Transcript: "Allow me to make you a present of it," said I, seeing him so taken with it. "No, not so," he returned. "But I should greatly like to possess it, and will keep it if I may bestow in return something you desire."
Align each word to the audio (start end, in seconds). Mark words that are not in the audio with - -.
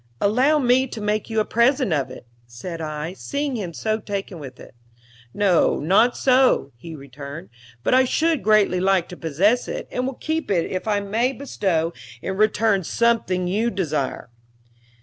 "Allow 0.19 0.57
me 0.57 0.87
to 0.87 0.99
make 0.99 1.29
you 1.29 1.39
a 1.39 1.45
present 1.45 1.93
of 1.93 2.09
it," 2.09 2.25
said 2.47 2.81
I, 2.81 3.13
seeing 3.13 3.55
him 3.55 3.71
so 3.71 3.99
taken 3.99 4.39
with 4.39 4.59
it. 4.59 4.73
"No, 5.31 5.79
not 5.79 6.17
so," 6.17 6.71
he 6.75 6.95
returned. 6.95 7.49
"But 7.83 7.93
I 7.93 8.05
should 8.05 8.41
greatly 8.41 8.79
like 8.79 9.07
to 9.09 9.15
possess 9.15 9.67
it, 9.67 9.87
and 9.91 10.07
will 10.07 10.15
keep 10.15 10.49
it 10.49 10.65
if 10.71 10.87
I 10.87 11.01
may 11.01 11.33
bestow 11.33 11.93
in 12.19 12.35
return 12.35 12.83
something 12.83 13.47
you 13.47 13.69
desire." 13.69 14.31